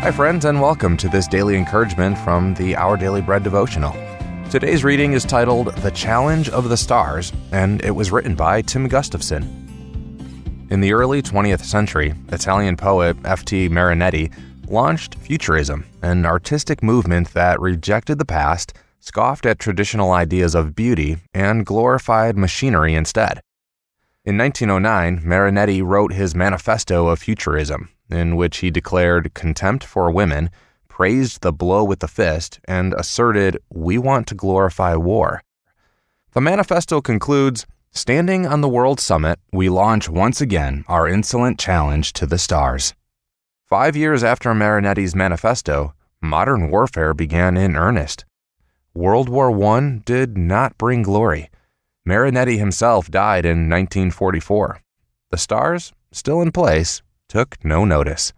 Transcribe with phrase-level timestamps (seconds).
[0.00, 3.92] Hi, friends, and welcome to this daily encouragement from the Our Daily Bread devotional.
[4.48, 8.88] Today's reading is titled The Challenge of the Stars, and it was written by Tim
[8.88, 9.42] Gustafson.
[10.70, 13.68] In the early 20th century, Italian poet F.T.
[13.68, 14.32] Marinetti
[14.70, 21.18] launched Futurism, an artistic movement that rejected the past, scoffed at traditional ideas of beauty,
[21.34, 23.42] and glorified machinery instead.
[24.28, 30.50] In 1909, Marinetti wrote his Manifesto of Futurism, in which he declared contempt for women,
[30.86, 35.42] praised the blow with the fist, and asserted, We want to glorify war.
[36.32, 42.12] The manifesto concludes Standing on the World Summit, we launch once again our insolent challenge
[42.12, 42.92] to the stars.
[43.64, 48.26] Five years after Marinetti's manifesto, modern warfare began in earnest.
[48.92, 51.48] World War I did not bring glory.
[52.08, 54.80] Marinetti himself died in 1944.
[55.30, 58.32] The stars, still in place, took no notice.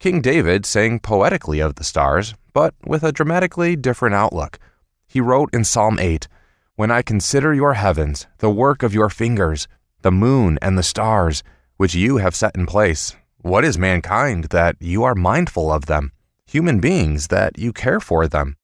[0.00, 4.58] King David sang poetically of the stars, but with a dramatically different outlook.
[5.06, 6.26] He wrote in Psalm 8
[6.74, 9.68] When I consider your heavens, the work of your fingers,
[10.00, 11.44] the moon and the stars,
[11.76, 16.10] which you have set in place, what is mankind that you are mindful of them?
[16.46, 18.56] Human beings that you care for them?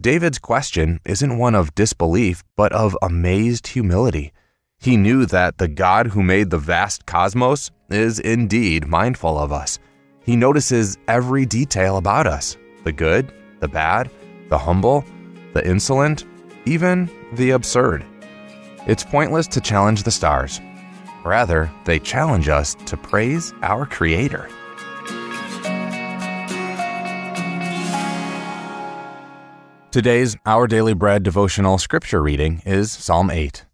[0.00, 4.32] David's question isn't one of disbelief, but of amazed humility.
[4.78, 9.78] He knew that the God who made the vast cosmos is indeed mindful of us.
[10.24, 14.10] He notices every detail about us the good, the bad,
[14.48, 15.04] the humble,
[15.52, 16.24] the insolent,
[16.64, 18.02] even the absurd.
[18.86, 20.62] It's pointless to challenge the stars.
[21.24, 24.48] Rather, they challenge us to praise our Creator.
[29.92, 33.66] Today's Our Daily Bread devotional scripture reading is Psalm 8.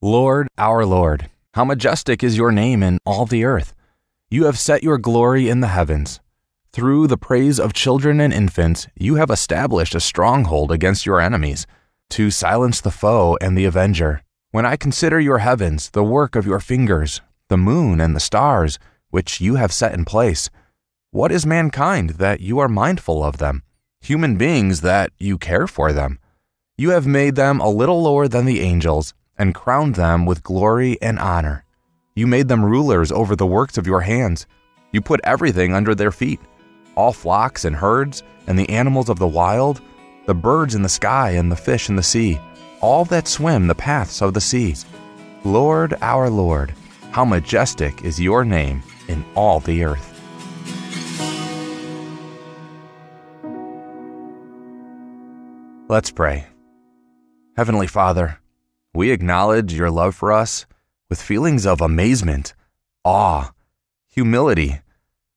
[0.00, 3.74] Lord, our Lord, how majestic is your name in all the earth!
[4.30, 6.20] You have set your glory in the heavens.
[6.70, 11.66] Through the praise of children and infants, you have established a stronghold against your enemies,
[12.10, 14.22] to silence the foe and the avenger.
[14.52, 18.78] When I consider your heavens, the work of your fingers, the moon and the stars,
[19.10, 20.48] which you have set in place,
[21.10, 23.64] what is mankind that you are mindful of them?
[24.08, 26.18] Human beings that you care for them.
[26.78, 30.96] You have made them a little lower than the angels and crowned them with glory
[31.02, 31.64] and honor.
[32.14, 34.46] You made them rulers over the works of your hands.
[34.92, 36.40] You put everything under their feet
[36.98, 39.80] all flocks and herds, and the animals of the wild,
[40.26, 42.40] the birds in the sky and the fish in the sea,
[42.80, 44.74] all that swim the paths of the sea.
[45.44, 46.74] Lord, our Lord,
[47.12, 50.17] how majestic is your name in all the earth.
[55.90, 56.44] Let's pray.
[57.56, 58.40] Heavenly Father,
[58.92, 60.66] we acknowledge your love for us
[61.08, 62.52] with feelings of amazement,
[63.06, 63.52] awe,
[64.06, 64.82] humility,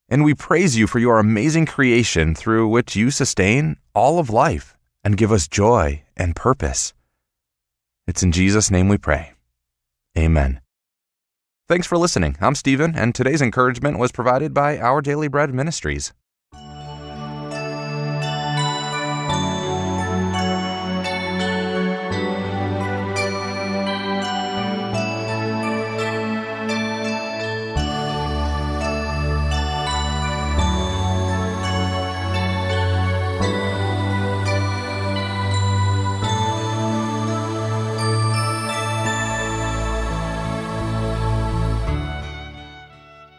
[0.09, 4.75] and we praise you for your amazing creation through which you sustain all of life
[5.05, 6.93] and give us joy and purpose.
[8.05, 9.31] It's in Jesus' name we pray.
[10.17, 10.59] Amen.
[11.69, 12.35] Thanks for listening.
[12.41, 16.11] I'm Stephen, and today's encouragement was provided by Our Daily Bread Ministries.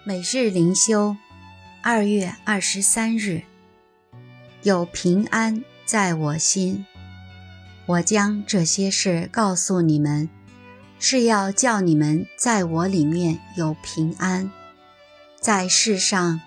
[0.04, 1.16] 每日灵修，
[1.80, 3.42] 二月二十三日，
[4.64, 6.84] 有平安在我心。
[7.86, 10.28] 我将这些事告诉你们，
[10.98, 14.50] 是要叫你们在我里面有平安。
[15.40, 16.40] 在世上，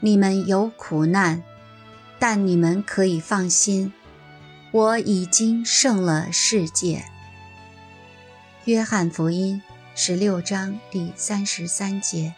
[0.00, 1.42] 你们有苦难，
[2.18, 3.94] 但你们可以放心，
[4.72, 7.06] 我已经胜了世界。
[8.66, 9.62] 约翰福音
[9.94, 12.34] 十六章第三十三节。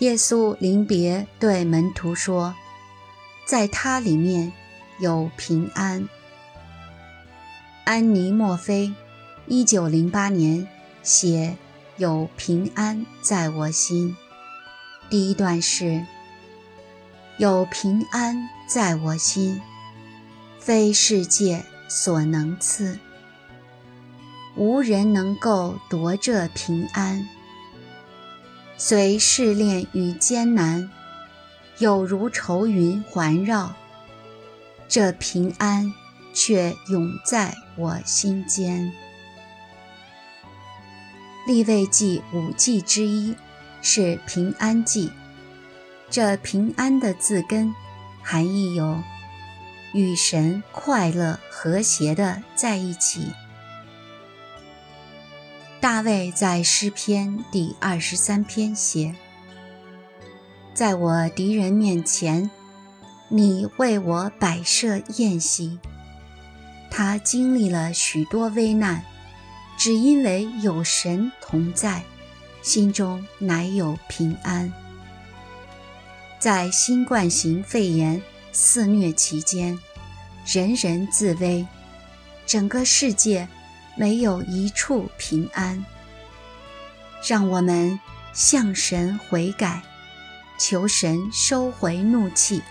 [0.00, 2.54] 耶稣临别对门徒说
[3.48, 4.52] ：“在他里面
[4.98, 6.06] 有平安。”
[7.84, 8.92] 安妮·墨菲，
[9.46, 10.68] 一九零八年
[11.02, 11.56] 写
[12.00, 14.14] 《有平安在我心》。
[15.08, 16.04] 第一段是
[17.38, 18.36] ：“有平安
[18.68, 19.62] 在我心，
[20.58, 22.98] 非世界所能赐，
[24.56, 27.26] 无人能够夺这平安。”
[28.78, 30.90] 随试炼与艰难，
[31.78, 33.74] 有如愁云环绕，
[34.86, 35.92] 这平安
[36.34, 38.92] 却永在我心间。
[41.46, 43.34] 立位记五祭之一
[43.80, 45.10] 是平安祭。
[46.10, 47.74] 这平安的字根，
[48.22, 49.02] 含义有
[49.92, 53.32] 与神快乐和谐的在一起。
[55.78, 59.14] 大卫在诗篇第二十三篇写
[60.72, 62.50] ：“在我敌人面前，
[63.28, 65.78] 你为我摆设宴席。”
[66.90, 69.04] 他经历了许多危难，
[69.76, 72.02] 只因为有神同在，
[72.62, 74.72] 心中乃有平安。
[76.38, 78.20] 在新冠型肺炎
[78.50, 79.78] 肆虐期间，
[80.46, 81.66] 人人自危，
[82.46, 83.46] 整个世界
[83.96, 85.84] 没有一处平安。
[87.26, 87.98] 让我们
[88.32, 89.82] 向神悔改，
[90.58, 92.62] 求神收回怒气，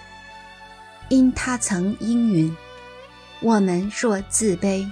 [1.09, 2.55] 因他曾应允。
[3.41, 4.89] 我们若自卑，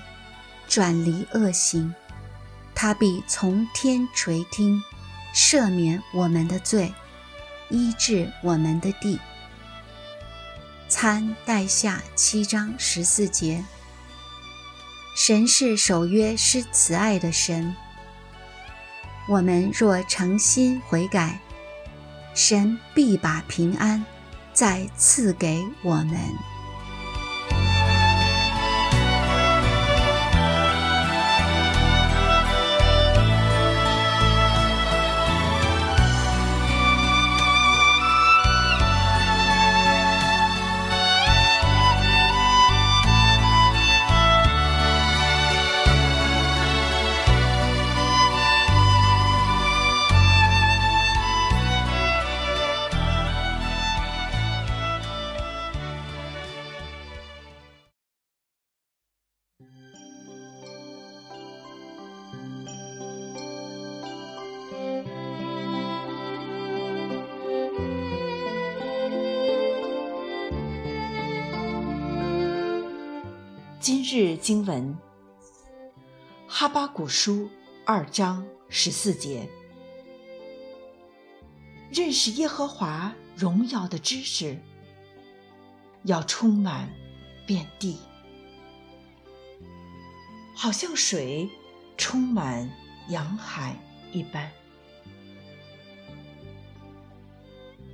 [0.68, 1.94] 转离恶行，
[2.75, 4.81] 他必从天垂听，
[5.33, 6.94] 赦免我们的罪，
[7.69, 9.19] 医治我们的地。
[10.89, 13.63] 参代下七章十四节。
[15.15, 17.75] 神是守约施慈爱的神。
[19.30, 21.39] 我们若诚心悔改，
[22.33, 24.04] 神必把平安
[24.54, 26.18] 再赐给我们。
[73.83, 74.97] 今日经文：
[76.47, 77.50] 哈巴古书
[77.85, 79.50] 二章十四节。
[81.91, 84.57] 认识耶和华荣耀的知识，
[86.03, 86.89] 要充满
[87.45, 87.97] 遍地，
[90.56, 91.50] 好像水
[91.97, 92.71] 充满
[93.09, 93.77] 洋海
[94.13, 94.50] 一般。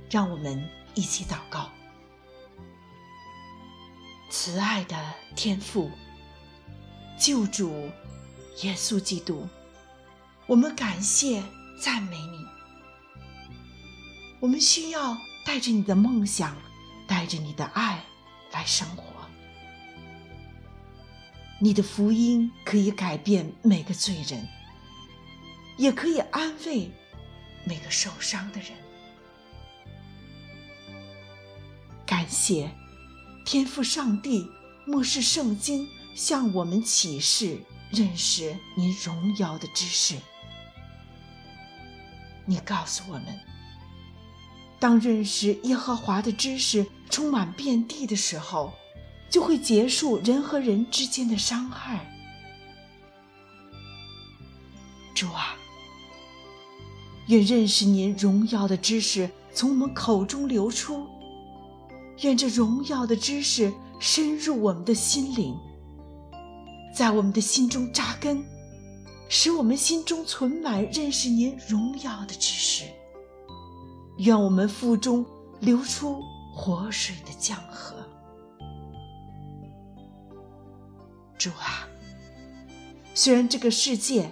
[0.08, 0.64] 让我们
[0.94, 1.68] 一起祷告。
[4.30, 4.96] 慈爱的
[5.34, 5.90] 天父，
[7.18, 7.90] 救主
[8.62, 9.48] 耶稣基督，
[10.46, 11.42] 我们感谢
[11.82, 12.46] 赞美你。
[14.38, 16.56] 我们需要带着你的梦想，
[17.08, 18.04] 带着你的爱
[18.52, 19.04] 来生活。
[21.58, 24.46] 你的福音可以改变每个罪人，
[25.76, 26.88] 也可以安慰
[27.64, 28.70] 每个受伤的人。
[32.06, 32.70] 感谢。
[33.50, 34.48] 天赋上帝，
[34.86, 37.58] 漠视圣经，向我们启示
[37.90, 40.14] 认识您荣耀的知识。
[42.44, 43.26] 你告诉我们，
[44.78, 48.72] 当认识耶和华的知识充满遍地的时候，
[49.28, 52.08] 就会结束人和人之间的伤害。
[55.12, 55.56] 主啊，
[57.26, 61.04] 愿认识您荣耀的知识从我们口中流出。
[62.22, 65.56] 愿这荣耀的知识深入我们的心灵，
[66.94, 68.44] 在我们的心中扎根，
[69.28, 72.84] 使我们心中存满认识您荣耀的知识。
[74.18, 75.24] 愿我们腹中
[75.60, 76.22] 流出
[76.54, 77.96] 活水的江河。
[81.38, 81.88] 主啊，
[83.14, 84.30] 虽然这个世界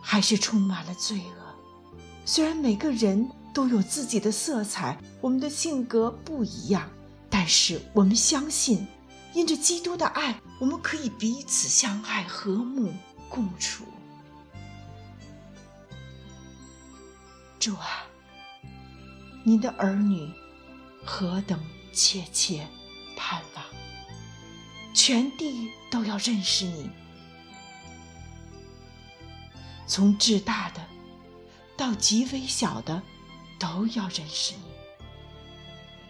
[0.00, 6.88] 还是充满了罪恶，虽然每个人都有自己的色彩，我们的性格不一样。
[7.36, 8.86] 但是我们相信，
[9.34, 12.94] 因着基督的爱，我们可以彼此相爱、和睦
[13.28, 13.84] 共处。
[17.58, 18.06] 主啊，
[19.42, 20.30] 您的儿女
[21.04, 21.58] 何等
[21.92, 22.64] 切切
[23.16, 23.64] 盼望，
[24.94, 26.88] 全地都要认识你，
[29.88, 30.80] 从至大的
[31.76, 33.02] 到极微小的，
[33.58, 34.62] 都要认识你。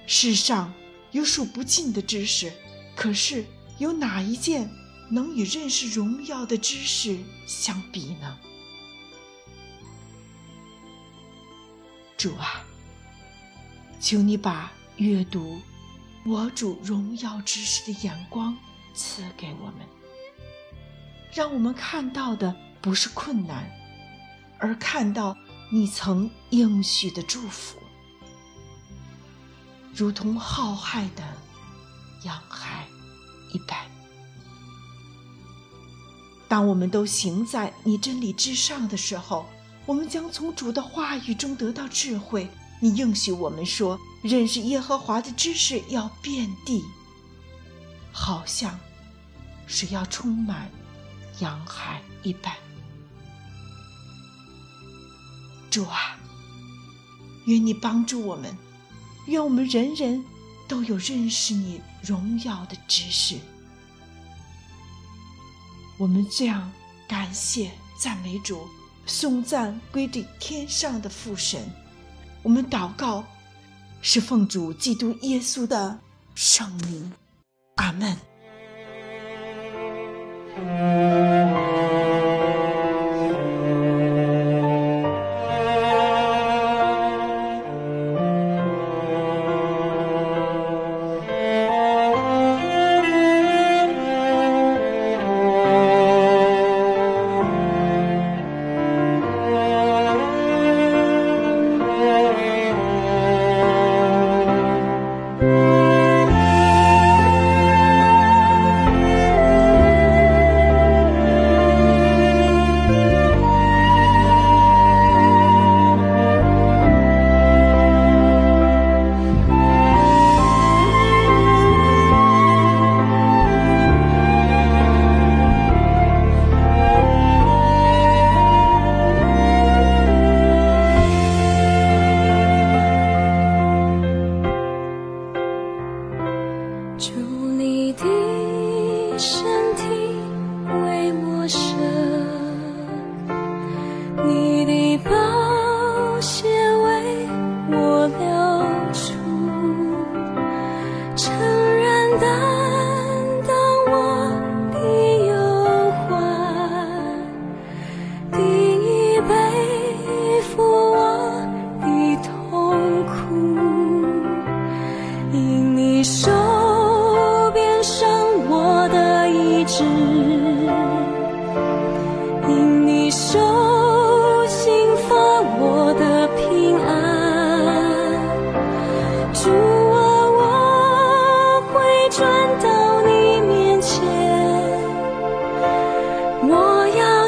[0.07, 0.71] 世上。
[1.15, 2.53] 有数不尽的知识，
[2.97, 3.47] 可是
[3.79, 4.69] 有哪一件
[5.09, 7.17] 能与认识荣耀的知识
[7.47, 8.37] 相比呢？
[12.17, 12.65] 主啊，
[14.01, 15.61] 求你把阅读
[16.27, 18.57] 我主荣耀知识的眼光
[18.93, 19.87] 赐给我们，
[21.33, 22.53] 让我们看到的
[22.83, 23.71] 不是困难，
[24.59, 25.37] 而看到
[25.71, 27.79] 你曾应许的祝福，
[29.95, 31.23] 如同浩瀚的
[32.25, 32.87] 洋海
[33.53, 33.79] 一般。
[36.49, 39.47] 当我们都行在你真理之上的时候，
[39.87, 42.49] 我们将从主的话语中得到智慧。
[42.81, 46.85] 你应许我们说，认识耶和华的知识要遍地，
[48.13, 48.79] 好像
[49.67, 50.71] 是要充满
[51.39, 52.53] 洋海一般。
[55.71, 56.19] 主啊，
[57.47, 58.57] 愿你帮助我们，
[59.27, 60.25] 愿我们人人
[60.69, 63.37] 都有认识你荣耀的知识。
[65.99, 66.71] 我们这样
[67.09, 68.67] 感谢、赞美主，
[69.07, 71.61] 颂赞归给天上的父神。
[72.43, 73.25] 我们祷告，
[74.03, 75.99] 是奉主基督耶稣的
[76.35, 77.13] 圣名，
[77.77, 78.17] 阿门。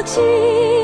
[0.07, 0.76] 心